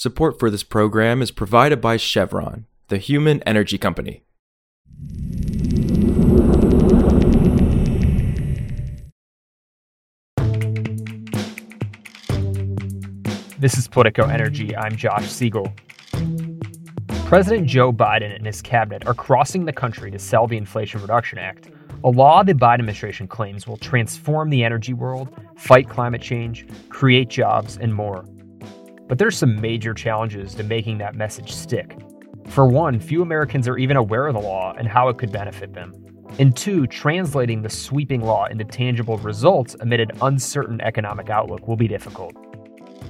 Support 0.00 0.38
for 0.38 0.48
this 0.48 0.62
program 0.62 1.20
is 1.20 1.32
provided 1.32 1.80
by 1.80 1.96
Chevron, 1.96 2.66
the 2.86 2.98
human 2.98 3.42
energy 3.42 3.78
company. 3.78 4.22
This 13.58 13.76
is 13.76 13.88
Politico 13.88 14.28
Energy. 14.28 14.76
I'm 14.76 14.94
Josh 14.94 15.28
Siegel. 15.28 15.72
President 17.24 17.66
Joe 17.66 17.92
Biden 17.92 18.32
and 18.32 18.46
his 18.46 18.62
cabinet 18.62 19.04
are 19.04 19.14
crossing 19.14 19.64
the 19.64 19.72
country 19.72 20.12
to 20.12 20.18
sell 20.20 20.46
the 20.46 20.56
Inflation 20.56 21.00
Reduction 21.00 21.40
Act, 21.40 21.70
a 22.04 22.08
law 22.08 22.44
the 22.44 22.54
Biden 22.54 22.74
administration 22.74 23.26
claims 23.26 23.66
will 23.66 23.78
transform 23.78 24.50
the 24.50 24.62
energy 24.62 24.94
world, 24.94 25.28
fight 25.56 25.88
climate 25.88 26.22
change, 26.22 26.68
create 26.88 27.30
jobs, 27.30 27.76
and 27.78 27.92
more. 27.92 28.24
But 29.08 29.18
there's 29.18 29.36
some 29.36 29.60
major 29.60 29.94
challenges 29.94 30.54
to 30.54 30.62
making 30.62 30.98
that 30.98 31.14
message 31.14 31.52
stick. 31.52 31.98
For 32.48 32.66
one, 32.66 33.00
few 33.00 33.22
Americans 33.22 33.66
are 33.66 33.78
even 33.78 33.96
aware 33.96 34.26
of 34.26 34.34
the 34.34 34.40
law 34.40 34.74
and 34.78 34.86
how 34.86 35.08
it 35.08 35.18
could 35.18 35.32
benefit 35.32 35.72
them. 35.72 35.94
And 36.38 36.54
two, 36.54 36.86
translating 36.86 37.62
the 37.62 37.70
sweeping 37.70 38.20
law 38.20 38.46
into 38.46 38.64
tangible 38.64 39.16
results 39.18 39.74
amid 39.80 40.00
an 40.00 40.10
uncertain 40.22 40.80
economic 40.82 41.30
outlook 41.30 41.66
will 41.66 41.76
be 41.76 41.88
difficult. 41.88 42.34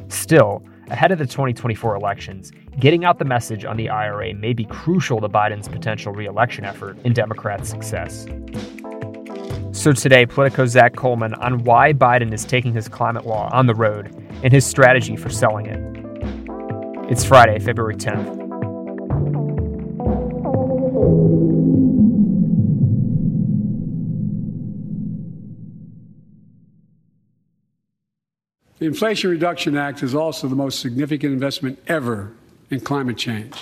Still, 0.09 0.65
ahead 0.89 1.12
of 1.12 1.19
the 1.19 1.27
2024 1.27 1.97
elections, 1.97 2.53
getting 2.78 3.05
out 3.05 3.19
the 3.19 3.25
message 3.25 3.65
on 3.65 3.77
the 3.77 3.89
IRA 3.89 4.34
may 4.34 4.53
be 4.53 4.65
crucial 4.65 5.20
to 5.20 5.28
Biden's 5.28 5.69
potential 5.69 6.12
reelection 6.12 6.65
effort 6.65 6.97
and 7.05 7.15
Democrats' 7.15 7.69
success. 7.69 8.27
So 9.79 9.93
today, 9.93 10.27
Politico's 10.27 10.73
Zack 10.73 10.97
Colman 10.97 11.35
on 11.35 11.63
why 11.63 11.93
Biden 11.93 12.33
is 12.33 12.45
taking 12.45 12.73
his 12.73 12.89
climate 12.89 13.25
law 13.25 13.49
on 13.53 13.69
the 13.69 13.77
road 13.77 14.13
and 14.43 14.53
his 14.53 14.67
strategy 14.67 15.15
for 15.15 15.31
selling 15.31 15.67
it. 15.67 15.79
It's 17.09 17.23
Friday, 17.23 17.61
February 17.61 17.95
10th. 17.95 18.27
The 28.81 28.87
Inflation 28.87 29.31
Reduction 29.31 29.77
Act 29.77 30.03
is 30.03 30.13
also 30.13 30.48
the 30.48 30.57
most 30.57 30.81
significant 30.81 31.33
investment 31.33 31.79
ever 31.87 32.33
in 32.70 32.81
climate 32.81 33.17
change. 33.17 33.55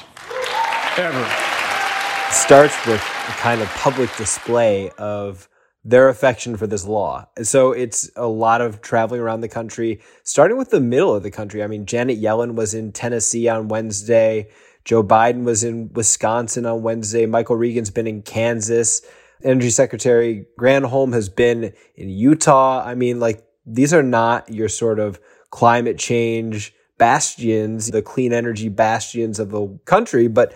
Ever. 0.97 1.27
It 1.28 2.33
starts 2.33 2.86
with 2.86 3.03
a 3.03 3.33
kind 3.33 3.61
of 3.61 3.69
public 3.75 4.08
display 4.17 4.89
of 4.97 5.47
their 5.87 6.09
affection 6.09 6.56
for 6.56 6.67
this 6.67 6.84
law. 6.84 7.29
So 7.42 7.70
it's 7.70 8.11
a 8.17 8.27
lot 8.27 8.61
of 8.61 8.81
traveling 8.81 9.20
around 9.20 9.41
the 9.41 9.48
country, 9.48 10.01
starting 10.25 10.56
with 10.56 10.70
the 10.70 10.81
middle 10.81 11.15
of 11.15 11.23
the 11.23 11.31
country. 11.31 11.62
I 11.62 11.69
mean, 11.69 11.87
Janet 11.87 12.20
Yellen 12.20 12.56
was 12.56 12.75
in 12.75 12.91
Tennessee 12.91 13.48
on 13.48 13.69
Wednesday. 13.69 14.48
Joe 14.84 15.05
Biden 15.05 15.45
was 15.45 15.62
in 15.62 15.92
Wisconsin 15.92 16.67
on 16.67 16.83
Wednesday. 16.83 17.25
Michael 17.27 17.55
Regan's 17.55 17.91
been 17.91 18.09
in 18.09 18.23
Kansas. 18.23 19.01
Energy 19.45 19.70
Secretary 19.70 20.47
Granholm 20.59 21.12
has 21.12 21.29
been 21.29 21.73
in 21.95 22.09
Utah. 22.09 22.83
I 22.84 22.97
mean, 22.97 23.20
like 23.20 23.45
these 23.64 23.95
are 23.95 24.03
not 24.03 24.53
your 24.53 24.69
sort 24.69 24.98
of 24.98 25.20
climate 25.51 25.98
change 25.98 26.75
bastions, 26.98 27.92
the 27.92 28.03
clean 28.03 28.33
energy 28.33 28.70
bastions 28.70 29.39
of 29.39 29.51
the 29.51 29.79
country, 29.84 30.27
but 30.27 30.53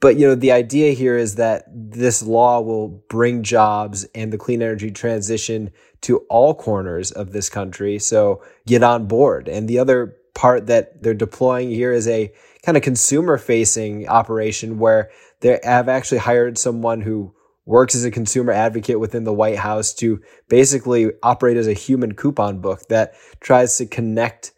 but 0.00 0.16
you 0.16 0.26
know 0.26 0.34
the 0.34 0.52
idea 0.52 0.92
here 0.92 1.16
is 1.16 1.36
that 1.36 1.64
this 1.68 2.22
law 2.22 2.60
will 2.60 2.88
bring 3.08 3.42
jobs 3.42 4.04
and 4.14 4.32
the 4.32 4.38
clean 4.38 4.62
energy 4.62 4.90
transition 4.90 5.70
to 6.02 6.18
all 6.30 6.54
corners 6.54 7.12
of 7.12 7.32
this 7.32 7.48
country. 7.48 7.98
So 7.98 8.42
get 8.66 8.82
on 8.82 9.06
board. 9.06 9.48
And 9.48 9.68
the 9.68 9.78
other 9.78 10.16
part 10.34 10.66
that 10.66 11.02
they're 11.02 11.14
deploying 11.14 11.70
here 11.70 11.92
is 11.92 12.08
a 12.08 12.32
kind 12.64 12.76
of 12.76 12.82
consumer 12.82 13.36
facing 13.36 14.08
operation 14.08 14.78
where 14.78 15.10
they 15.40 15.60
have 15.62 15.88
actually 15.88 16.18
hired 16.18 16.56
someone 16.56 17.02
who 17.02 17.34
works 17.66 17.94
as 17.94 18.04
a 18.04 18.10
consumer 18.10 18.52
advocate 18.52 18.98
within 18.98 19.24
the 19.24 19.32
White 19.32 19.58
House 19.58 19.92
to 19.94 20.20
basically 20.48 21.12
operate 21.22 21.56
as 21.56 21.68
a 21.68 21.72
human 21.74 22.14
coupon 22.14 22.60
book 22.60 22.80
that 22.88 23.14
tries 23.40 23.76
to 23.76 23.86
connect 23.86 24.52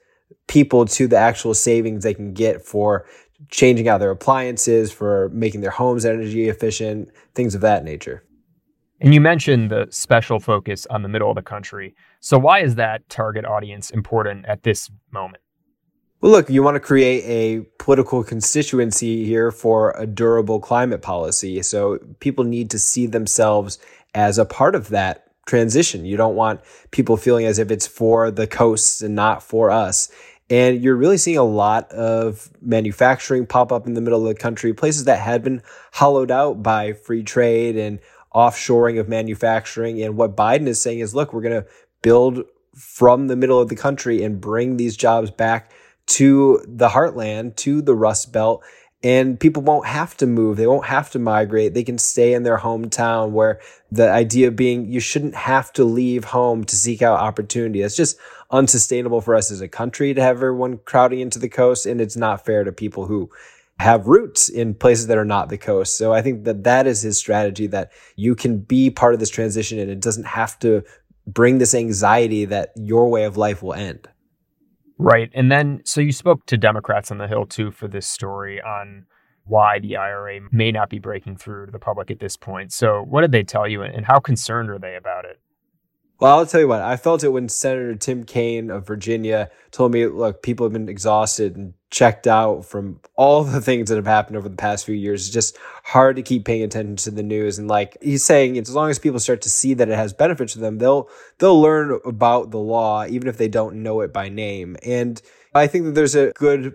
people 0.46 0.84
to 0.84 1.06
the 1.06 1.16
actual 1.16 1.54
savings 1.54 2.04
they 2.04 2.14
can 2.14 2.32
get 2.32 2.64
for 2.64 3.06
changing 3.50 3.88
out 3.88 3.98
their 3.98 4.10
appliances, 4.10 4.92
for 4.92 5.30
making 5.32 5.60
their 5.60 5.70
homes 5.70 6.04
energy 6.04 6.48
efficient, 6.48 7.10
things 7.34 7.54
of 7.54 7.60
that 7.60 7.84
nature. 7.84 8.24
And 9.00 9.12
you 9.12 9.20
mentioned 9.20 9.70
the 9.70 9.88
special 9.90 10.38
focus 10.38 10.86
on 10.88 11.02
the 11.02 11.08
middle 11.08 11.28
of 11.28 11.34
the 11.34 11.42
country. 11.42 11.94
So, 12.20 12.38
why 12.38 12.60
is 12.60 12.76
that 12.76 13.08
target 13.08 13.44
audience 13.44 13.90
important 13.90 14.46
at 14.46 14.62
this 14.62 14.90
moment? 15.10 15.42
Well, 16.22 16.30
look, 16.30 16.48
you 16.48 16.62
want 16.62 16.76
to 16.76 16.80
create 16.80 17.24
a 17.24 17.66
political 17.80 18.22
constituency 18.22 19.24
here 19.24 19.50
for 19.50 19.90
a 19.98 20.06
durable 20.06 20.60
climate 20.60 21.02
policy. 21.02 21.60
So 21.64 21.98
people 22.20 22.44
need 22.44 22.70
to 22.70 22.78
see 22.78 23.06
themselves 23.06 23.80
as 24.14 24.38
a 24.38 24.44
part 24.44 24.76
of 24.76 24.90
that 24.90 25.26
transition. 25.46 26.04
You 26.04 26.16
don't 26.16 26.36
want 26.36 26.60
people 26.92 27.16
feeling 27.16 27.44
as 27.44 27.58
if 27.58 27.72
it's 27.72 27.88
for 27.88 28.30
the 28.30 28.46
coasts 28.46 29.02
and 29.02 29.16
not 29.16 29.42
for 29.42 29.72
us. 29.72 30.12
And 30.52 30.84
you're 30.84 30.96
really 30.96 31.16
seeing 31.16 31.38
a 31.38 31.42
lot 31.42 31.90
of 31.92 32.50
manufacturing 32.60 33.46
pop 33.46 33.72
up 33.72 33.86
in 33.86 33.94
the 33.94 34.02
middle 34.02 34.20
of 34.20 34.28
the 34.28 34.38
country, 34.38 34.74
places 34.74 35.04
that 35.04 35.18
had 35.18 35.42
been 35.42 35.62
hollowed 35.92 36.30
out 36.30 36.62
by 36.62 36.92
free 36.92 37.22
trade 37.22 37.78
and 37.78 38.00
offshoring 38.34 39.00
of 39.00 39.08
manufacturing. 39.08 40.02
And 40.02 40.14
what 40.14 40.36
Biden 40.36 40.66
is 40.66 40.78
saying 40.78 40.98
is, 40.98 41.14
look, 41.14 41.32
we're 41.32 41.40
going 41.40 41.62
to 41.62 41.68
build 42.02 42.44
from 42.76 43.28
the 43.28 43.36
middle 43.36 43.60
of 43.62 43.70
the 43.70 43.76
country 43.76 44.22
and 44.22 44.42
bring 44.42 44.76
these 44.76 44.94
jobs 44.94 45.30
back 45.30 45.72
to 46.08 46.62
the 46.68 46.90
heartland, 46.90 47.56
to 47.56 47.80
the 47.80 47.94
Rust 47.94 48.30
Belt, 48.30 48.62
and 49.02 49.40
people 49.40 49.62
won't 49.62 49.86
have 49.86 50.16
to 50.18 50.26
move. 50.26 50.58
They 50.58 50.66
won't 50.66 50.84
have 50.86 51.10
to 51.12 51.18
migrate. 51.18 51.72
They 51.72 51.82
can 51.82 51.98
stay 51.98 52.34
in 52.34 52.42
their 52.42 52.58
hometown 52.58 53.30
where 53.30 53.58
the 53.90 54.10
idea 54.10 54.50
being 54.50 54.86
you 54.86 55.00
shouldn't 55.00 55.34
have 55.34 55.72
to 55.72 55.84
leave 55.84 56.24
home 56.24 56.64
to 56.64 56.76
seek 56.76 57.00
out 57.00 57.18
opportunity. 57.18 57.80
It's 57.80 57.96
just 57.96 58.18
unsustainable 58.52 59.20
for 59.20 59.34
us 59.34 59.50
as 59.50 59.60
a 59.60 59.68
country 59.68 60.14
to 60.14 60.20
have 60.20 60.36
everyone 60.36 60.78
crowding 60.78 61.20
into 61.20 61.38
the 61.38 61.48
coast. 61.48 61.86
And 61.86 62.00
it's 62.00 62.16
not 62.16 62.44
fair 62.44 62.64
to 62.64 62.72
people 62.72 63.06
who 63.06 63.30
have 63.78 64.06
roots 64.06 64.48
in 64.48 64.74
places 64.74 65.08
that 65.08 65.18
are 65.18 65.24
not 65.24 65.48
the 65.48 65.58
coast. 65.58 65.96
So 65.96 66.12
I 66.12 66.22
think 66.22 66.44
that 66.44 66.64
that 66.64 66.86
is 66.86 67.02
his 67.02 67.18
strategy 67.18 67.66
that 67.68 67.90
you 68.16 68.34
can 68.34 68.58
be 68.58 68.90
part 68.90 69.14
of 69.14 69.20
this 69.20 69.30
transition 69.30 69.78
and 69.78 69.90
it 69.90 70.00
doesn't 70.00 70.26
have 70.26 70.58
to 70.60 70.84
bring 71.26 71.58
this 71.58 71.74
anxiety 71.74 72.44
that 72.44 72.72
your 72.76 73.08
way 73.08 73.24
of 73.24 73.36
life 73.36 73.62
will 73.62 73.74
end. 73.74 74.08
Right. 74.98 75.30
And 75.34 75.50
then, 75.50 75.80
so 75.84 76.00
you 76.00 76.12
spoke 76.12 76.46
to 76.46 76.56
Democrats 76.56 77.10
on 77.10 77.18
the 77.18 77.26
Hill 77.26 77.46
too 77.46 77.70
for 77.72 77.88
this 77.88 78.06
story 78.06 78.62
on 78.62 79.06
why 79.44 79.80
the 79.80 79.96
IRA 79.96 80.40
may 80.52 80.70
not 80.70 80.88
be 80.88 80.98
breaking 80.98 81.36
through 81.36 81.66
to 81.66 81.72
the 81.72 81.78
public 81.78 82.10
at 82.10 82.20
this 82.20 82.36
point. 82.36 82.72
So, 82.72 83.02
what 83.02 83.22
did 83.22 83.32
they 83.32 83.42
tell 83.42 83.66
you 83.66 83.82
and 83.82 84.06
how 84.06 84.20
concerned 84.20 84.70
are 84.70 84.78
they 84.78 84.94
about 84.94 85.24
it? 85.24 85.40
Well, 86.22 86.38
I'll 86.38 86.46
tell 86.46 86.60
you 86.60 86.68
what, 86.68 86.82
I 86.82 86.96
felt 86.96 87.24
it 87.24 87.30
when 87.30 87.48
Senator 87.48 87.96
Tim 87.96 88.22
Kaine 88.22 88.70
of 88.70 88.86
Virginia 88.86 89.50
told 89.72 89.90
me, 89.90 90.06
look, 90.06 90.40
people 90.40 90.64
have 90.64 90.72
been 90.72 90.88
exhausted 90.88 91.56
and 91.56 91.74
checked 91.90 92.28
out 92.28 92.64
from 92.64 93.00
all 93.16 93.42
the 93.42 93.60
things 93.60 93.88
that 93.88 93.96
have 93.96 94.06
happened 94.06 94.36
over 94.36 94.48
the 94.48 94.54
past 94.54 94.86
few 94.86 94.94
years. 94.94 95.26
It's 95.26 95.34
just 95.34 95.58
hard 95.82 96.14
to 96.14 96.22
keep 96.22 96.44
paying 96.44 96.62
attention 96.62 96.94
to 96.94 97.10
the 97.10 97.24
news. 97.24 97.58
And 97.58 97.66
like 97.66 97.96
he's 98.00 98.24
saying, 98.24 98.56
as 98.56 98.72
long 98.72 98.88
as 98.88 99.00
people 99.00 99.18
start 99.18 99.42
to 99.42 99.50
see 99.50 99.74
that 99.74 99.88
it 99.88 99.96
has 99.96 100.12
benefits 100.12 100.52
to 100.52 100.60
them, 100.60 100.78
they'll, 100.78 101.08
they'll 101.40 101.60
learn 101.60 101.98
about 102.04 102.52
the 102.52 102.58
law, 102.60 103.04
even 103.04 103.26
if 103.26 103.36
they 103.36 103.48
don't 103.48 103.82
know 103.82 104.00
it 104.02 104.12
by 104.12 104.28
name. 104.28 104.76
And 104.84 105.20
I 105.56 105.66
think 105.66 105.86
that 105.86 105.96
there's 105.96 106.14
a 106.14 106.30
good 106.36 106.72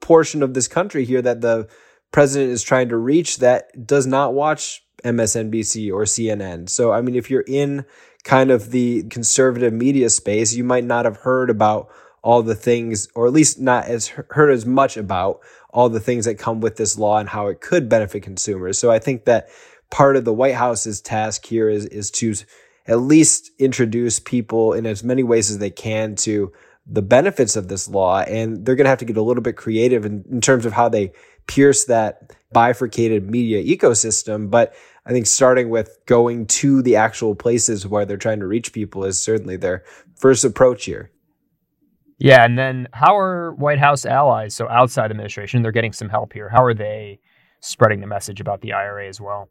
portion 0.00 0.42
of 0.42 0.54
this 0.54 0.68
country 0.68 1.04
here 1.04 1.20
that 1.20 1.42
the 1.42 1.68
president 2.12 2.50
is 2.50 2.62
trying 2.62 2.88
to 2.88 2.96
reach 2.96 3.40
that 3.40 3.86
does 3.86 4.06
not 4.06 4.32
watch 4.32 4.85
MSNBC 5.06 5.92
or 5.92 6.04
CNN. 6.04 6.68
So, 6.68 6.92
I 6.92 7.00
mean, 7.00 7.14
if 7.14 7.30
you're 7.30 7.44
in 7.46 7.84
kind 8.24 8.50
of 8.50 8.70
the 8.70 9.04
conservative 9.04 9.72
media 9.72 10.10
space, 10.10 10.54
you 10.54 10.64
might 10.64 10.84
not 10.84 11.04
have 11.04 11.18
heard 11.18 11.48
about 11.48 11.88
all 12.22 12.42
the 12.42 12.56
things, 12.56 13.08
or 13.14 13.26
at 13.26 13.32
least 13.32 13.60
not 13.60 13.84
as 13.84 14.08
heard 14.08 14.50
as 14.50 14.66
much 14.66 14.96
about 14.96 15.40
all 15.70 15.88
the 15.88 16.00
things 16.00 16.24
that 16.24 16.34
come 16.36 16.60
with 16.60 16.76
this 16.76 16.98
law 16.98 17.18
and 17.18 17.28
how 17.28 17.46
it 17.46 17.60
could 17.60 17.88
benefit 17.88 18.22
consumers. 18.22 18.78
So 18.78 18.90
I 18.90 18.98
think 18.98 19.26
that 19.26 19.48
part 19.90 20.16
of 20.16 20.24
the 20.24 20.32
White 20.32 20.54
House's 20.54 21.00
task 21.00 21.46
here 21.46 21.68
is, 21.68 21.86
is 21.86 22.10
to 22.12 22.34
at 22.86 22.98
least 22.98 23.50
introduce 23.58 24.18
people 24.18 24.72
in 24.72 24.86
as 24.86 25.04
many 25.04 25.22
ways 25.22 25.50
as 25.50 25.58
they 25.58 25.70
can 25.70 26.16
to 26.16 26.52
the 26.86 27.02
benefits 27.02 27.56
of 27.56 27.68
this 27.68 27.88
law. 27.88 28.20
And 28.20 28.64
they're 28.64 28.76
going 28.76 28.84
to 28.84 28.90
have 28.90 28.98
to 28.98 29.04
get 29.04 29.16
a 29.16 29.22
little 29.22 29.42
bit 29.42 29.56
creative 29.56 30.04
in, 30.04 30.24
in 30.30 30.40
terms 30.40 30.66
of 30.66 30.72
how 30.72 30.88
they 30.88 31.12
pierce 31.46 31.84
that 31.86 32.36
bifurcated 32.52 33.28
media 33.28 33.62
ecosystem. 33.62 34.50
But 34.50 34.74
I 35.04 35.10
think 35.10 35.26
starting 35.26 35.68
with 35.70 35.98
going 36.06 36.46
to 36.46 36.82
the 36.82 36.96
actual 36.96 37.34
places 37.34 37.86
where 37.86 38.04
they're 38.04 38.16
trying 38.16 38.40
to 38.40 38.46
reach 38.46 38.72
people 38.72 39.04
is 39.04 39.20
certainly 39.20 39.56
their 39.56 39.84
first 40.16 40.44
approach 40.44 40.84
here. 40.84 41.10
Yeah, 42.18 42.44
and 42.44 42.58
then 42.58 42.88
how 42.92 43.16
are 43.18 43.52
White 43.52 43.78
House 43.78 44.06
allies, 44.06 44.54
so 44.54 44.66
outside 44.68 45.10
administration, 45.10 45.62
they're 45.62 45.70
getting 45.70 45.92
some 45.92 46.08
help 46.08 46.32
here. 46.32 46.48
How 46.48 46.64
are 46.64 46.72
they 46.72 47.20
spreading 47.60 48.00
the 48.00 48.06
message 48.06 48.40
about 48.40 48.62
the 48.62 48.72
IRA 48.72 49.06
as 49.06 49.20
well? 49.20 49.50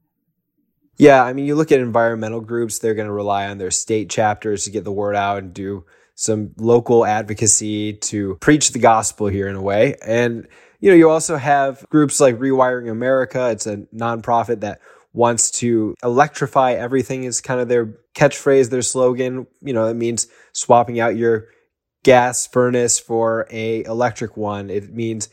Yeah, 0.98 1.24
I 1.24 1.34
mean, 1.34 1.46
you 1.46 1.56
look 1.56 1.72
at 1.72 1.80
environmental 1.80 2.42
groups, 2.42 2.80
they're 2.80 2.96
going 2.96 3.08
to 3.08 3.14
rely 3.14 3.48
on 3.48 3.60
their 3.60 3.70
state 3.70 4.10
chapters 4.10 4.64
to 4.64 4.72
get 4.72 4.84
the 4.84 4.92
word 4.92 5.16
out 5.16 5.40
and 5.40 5.54
do 5.54 5.86
some 6.16 6.52
local 6.58 7.06
advocacy 7.06 7.94
to 7.94 8.36
preach 8.36 8.72
the 8.72 8.80
gospel 8.80 9.28
here 9.28 9.48
in 9.48 9.56
a 9.56 9.62
way. 9.62 9.96
And, 10.06 10.48
you 10.80 10.90
know, 10.90 10.96
you 10.96 11.10
also 11.10 11.36
have 11.36 11.86
groups 11.90 12.20
like 12.20 12.38
Rewiring 12.38 12.90
America. 12.90 13.50
It's 13.52 13.68
a 13.68 13.78
nonprofit 13.94 14.62
that 14.62 14.80
wants 15.14 15.52
to 15.52 15.96
electrify 16.04 16.74
everything 16.74 17.24
is 17.24 17.42
kind 17.42 17.60
of 17.60 17.68
their 17.68 17.98
catchphrase, 18.16 18.70
their 18.70 18.82
slogan. 18.82 19.48
You 19.62 19.74
know, 19.74 19.88
it 19.88 19.96
means 19.96 20.28
swapping 20.54 21.00
out 21.00 21.16
your 21.16 21.50
gas 22.04 22.48
furnace 22.48 22.98
for 23.00 23.48
a 23.50 23.84
electric 23.84 24.38
one. 24.38 24.70
It 24.70 24.94
means 24.94 25.30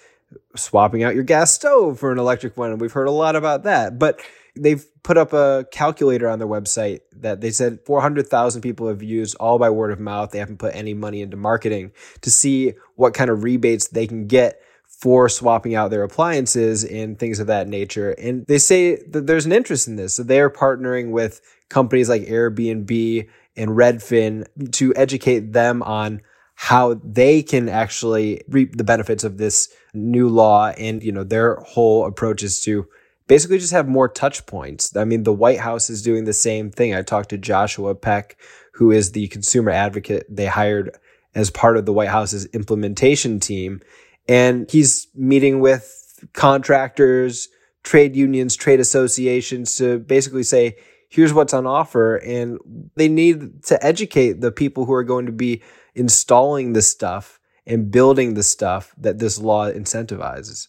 swapping 0.57 1.03
out 1.03 1.15
your 1.15 1.25
gas 1.25 1.53
stove 1.53 2.01
for 2.01 2.11
an 2.11 2.19
electric 2.19 2.57
one. 2.57 2.73
And 2.73 2.81
we've 2.81 2.93
heard 2.93 3.09
a 3.09 3.13
lot 3.13 3.37
about 3.37 3.65
that. 3.65 3.99
But 3.99 4.21
they've 4.55 4.85
put 5.03 5.17
up 5.17 5.33
a 5.33 5.67
calculator 5.73 6.29
on 6.29 6.39
their 6.39 6.49
website 6.49 7.01
that 7.17 7.41
they 7.41 7.51
said 7.51 7.81
400,000 7.87 8.61
people 8.61 8.89
have 8.89 9.03
used 9.03 9.37
all 9.37 9.59
by 9.59 9.71
word 9.71 9.91
of 9.91 10.01
mouth. 10.01 10.31
They 10.31 10.39
haven't 10.39 10.59
put 10.59 10.75
any 10.75 10.95
money 10.95 11.23
into 11.23 11.37
marketing 11.37 11.93
to 12.21 12.31
see 12.31 12.75
what 12.97 13.15
kind 13.15 13.31
of 13.31 13.43
rebates 13.43 13.89
they 13.89 14.07
can 14.07 14.27
get 14.27 14.61
for 14.87 15.29
swapping 15.29 15.75
out 15.75 15.91
their 15.91 16.05
appliances 16.05 16.85
and 16.85 17.19
things 17.19 17.41
of 17.41 17.49
that 17.49 17.67
nature. 17.67 18.11
And 18.13 18.47
they 18.47 18.59
say 18.59 18.97
that 19.09 19.27
there's 19.27 19.47
an 19.47 19.53
interest 19.53 19.89
in 19.89 19.97
this. 19.97 20.15
So 20.15 20.23
they're 20.23 20.51
partnering 20.51 21.11
with 21.11 21.41
companies 21.71 22.09
like 22.09 22.23
Airbnb 22.23 23.29
and 23.57 23.71
Redfin 23.71 24.47
to 24.73 24.95
educate 24.95 25.53
them 25.53 25.83
on 25.83 26.21
how 26.55 27.01
they 27.03 27.43
can 27.43 27.69
actually 27.69 28.43
reap 28.49 28.77
the 28.77 28.85
benefits 28.85 29.25
of 29.25 29.39
this 29.39 29.73
new 29.93 30.29
law. 30.29 30.69
And, 30.69 31.03
you 31.03 31.11
know, 31.11 31.25
their 31.25 31.57
whole 31.57 32.07
approach 32.07 32.43
is 32.45 32.61
to 32.63 32.87
basically 33.33 33.57
just 33.57 33.73
have 33.73 33.89
more 33.89 34.09
touch 34.09 34.45
points. 34.45 34.95
I 34.95 35.07
mean, 35.07 35.23
the 35.23 35.33
White 35.33 35.59
House 35.59 35.89
is 35.89 36.03
doing 36.03 36.25
the 36.25 36.35
same 36.35 36.71
thing. 36.71 36.95
I 36.95 37.01
talked 37.01 37.31
to 37.31 37.39
Joshua 37.39 37.95
Peck, 37.95 38.37
who 38.75 38.91
is 38.91 39.13
the 39.13 39.27
consumer 39.29 39.71
advocate 39.71 40.27
they 40.29 40.45
hired 40.45 40.99
as 41.35 41.49
part 41.49 41.79
of 41.79 41.87
the 41.87 41.95
White 41.95 42.11
House's 42.11 42.45
implementation 42.53 43.41
team. 43.41 43.81
And 44.29 44.71
he's 44.71 45.07
meeting 45.15 45.61
with 45.61 46.23
contractors, 46.35 47.49
trade 47.83 48.15
unions, 48.15 48.55
trade 48.55 48.81
associations 48.81 49.77
to 49.77 50.01
basically 50.01 50.43
say, 50.43 50.77
here's 51.09 51.33
what's 51.33 51.55
on 51.55 51.67
offer. 51.67 52.17
And 52.17 52.59
they 52.97 53.09
need 53.09 53.63
to 53.65 53.83
educate 53.83 54.43
the 54.43 54.53
people 54.53 54.85
who 54.85 54.93
are 54.93 55.05
going 55.05 55.25
to 55.25 55.33
be 55.33 55.63
installing 55.95 56.75
the 56.75 56.83
stuff 56.83 57.41
and 57.67 57.91
building 57.91 58.35
the 58.35 58.43
stuff 58.43 58.95
that 58.99 59.21
this 59.21 59.39
law 59.39 59.71
incentivizes. 59.71 60.69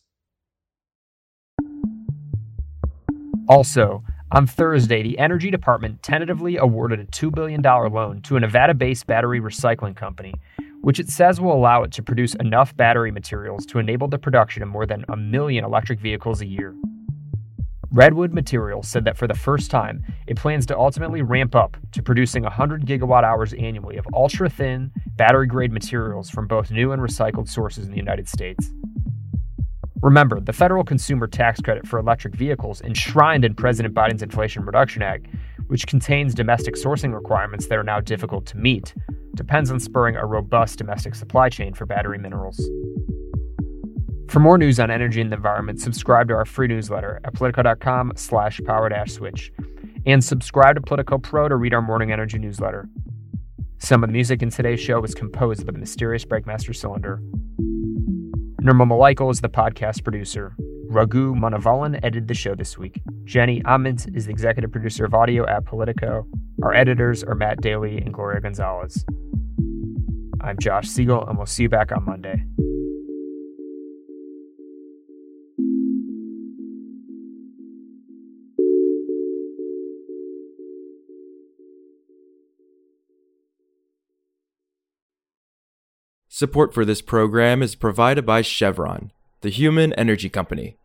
Also, 3.50 4.04
on 4.32 4.48
Thursday, 4.48 5.04
the 5.04 5.20
Energy 5.20 5.52
Department 5.52 6.02
tentatively 6.02 6.58
awarded 6.58 7.00
a 7.00 7.06
$2 7.06 7.34
billion 7.34 7.62
loan 7.62 8.22
to 8.24 8.36
a 8.36 8.40
Nevada 8.40 8.74
based 8.74 9.06
battery 9.06 9.40
recycling 9.40 9.96
company, 9.96 10.34
which 10.82 11.00
it 11.00 11.10
says 11.10 11.40
will 11.40 11.54
allow 11.54 11.84
it 11.84 11.92
to 11.92 12.02
produce 12.02 12.34
enough 12.36 12.76
battery 12.76 13.12
materials 13.12 13.66
to 13.68 13.80
enable 13.80 14.08
the 14.08 14.18
production 14.18 14.64
of 14.64 14.70
more 14.70 14.86
than 14.86 15.06
a 15.10 15.18
million 15.18 15.64
electric 15.64 16.00
vehicles 16.00 16.42
a 16.42 16.46
year. 16.46 16.74
Redwood 17.92 18.34
Materials 18.34 18.88
said 18.88 19.06
that 19.06 19.18
for 19.18 19.28
the 19.28 19.36
first 19.36 19.70
time, 19.70 20.04
it 20.26 20.36
plans 20.36 20.66
to 20.66 20.78
ultimately 20.78 21.22
ramp 21.22 21.54
up 21.54 21.78
to 21.92 22.02
producing 22.02 22.42
100 22.42 22.88
gigawatt 22.88 23.24
hours 23.24 23.54
annually 23.54 23.98
of 23.98 24.08
ultra 24.16 24.50
thin, 24.50 24.90
battery 25.16 25.46
grade 25.46 25.72
materials 25.72 26.28
from 26.28 26.48
both 26.48 26.72
new 26.72 26.92
and 26.92 27.04
recycled 27.04 27.48
sources 27.48 27.86
in 27.86 27.92
the 27.92 27.98
United 27.98 28.28
States. 28.28 28.72
Remember, 30.04 30.42
the 30.42 30.52
federal 30.52 30.84
consumer 30.84 31.28
tax 31.28 31.62
credit 31.62 31.88
for 31.88 31.98
electric 31.98 32.36
vehicles, 32.36 32.82
enshrined 32.82 33.46
in 33.46 33.56
President 33.56 33.94
Biden's 33.94 34.22
Inflation 34.22 34.66
Reduction 34.66 35.02
Act, 35.02 35.28
which 35.68 35.88
contains 35.88 36.34
domestic 36.34 36.76
sourcing 36.76 37.14
requirements 37.14 37.68
that 37.68 37.78
are 37.78 37.86
now 37.86 38.02
difficult 38.02 38.46
to 38.48 38.58
meet, 38.58 38.94
depends 39.36 39.72
on 39.72 39.80
spurring 39.80 40.18
a 40.18 40.26
robust 40.26 40.78
domestic 40.78 41.16
supply 41.16 41.48
chain 41.48 41.74
for 41.74 41.86
battery 41.86 42.18
minerals. 42.18 42.62
For 44.28 44.42
more 44.42 44.58
news 44.58 44.78
on 44.78 44.92
energy 44.92 45.22
and 45.22 45.32
the 45.32 45.38
environment, 45.38 45.80
subscribe 45.80 46.28
to 46.28 46.34
our 46.34 46.44
free 46.44 46.68
newsletter 46.68 47.22
at 47.24 47.34
politico.com 47.34 48.12
slash 48.18 48.60
power 48.66 48.90
dash 48.90 49.14
switch. 49.14 49.54
And 50.06 50.22
subscribe 50.22 50.76
to 50.76 50.82
Politico 50.82 51.18
Pro 51.18 51.48
to 51.48 51.56
read 51.56 51.74
our 51.74 51.82
morning 51.82 52.12
energy 52.12 52.40
newsletter. 52.40 52.90
Some 53.78 54.04
of 54.04 54.10
the 54.10 54.14
music 54.14 54.42
in 54.42 54.50
today's 54.50 54.82
show 54.82 55.00
was 55.00 55.16
composed 55.16 55.66
by 55.66 55.72
the 55.72 55.80
mysterious 55.80 56.26
Breakmaster 56.26 56.76
Cylinder. 56.76 57.22
Nirmal 58.64 58.88
Mulaikal 58.88 59.30
is 59.30 59.42
the 59.42 59.50
podcast 59.50 60.06
producer. 60.06 60.56
Raghu 60.88 61.36
Manavalan 61.36 62.00
edited 62.02 62.30
the 62.30 62.34
show 62.34 62.56
this 62.56 62.78
week. 62.78 63.02
Jenny 63.26 63.62
Ament 63.66 64.08
is 64.16 64.28
the 64.28 64.32
executive 64.32 64.72
producer 64.72 65.04
of 65.04 65.14
audio 65.14 65.46
at 65.50 65.66
Politico. 65.66 66.26
Our 66.62 66.74
editors 66.74 67.26
are 67.26 67.36
Matt 67.36 67.60
Daly 67.60 67.98
and 67.98 68.14
Gloria 68.14 68.40
Gonzalez. 68.40 69.04
I'm 70.40 70.58
Josh 70.62 70.88
Siegel, 70.88 71.28
and 71.28 71.36
we'll 71.38 71.46
see 71.46 71.64
you 71.64 71.70
back 71.70 71.92
on 71.92 72.06
Monday. 72.06 72.46
Support 86.44 86.74
for 86.74 86.84
this 86.84 87.02
program 87.02 87.64
is 87.64 87.74
provided 87.74 88.26
by 88.26 88.42
Chevron, 88.42 89.14
the 89.40 89.50
human 89.50 89.94
energy 89.94 90.28
company. 90.28 90.76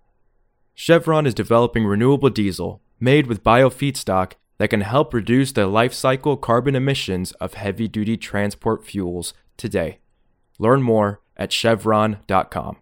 Chevron 0.73 1.27
is 1.27 1.35
developing 1.35 1.85
renewable 1.85 2.31
diesel 2.31 2.81
made 3.01 3.27
with 3.27 3.43
biofeedstock 3.43 4.35
that 4.59 4.71
can 4.71 4.83
help 4.83 5.13
reduce 5.13 5.51
the 5.51 5.67
life 5.67 5.93
cycle 5.93 6.37
carbon 6.37 6.77
emissions 6.77 7.33
of 7.41 7.55
heavy 7.55 7.89
duty 7.89 8.17
transport 8.17 8.85
fuels 8.85 9.35
today. 9.57 9.99
Learn 10.61 10.81
more 10.81 11.23
at 11.37 11.53
chevron.com. 11.53 12.77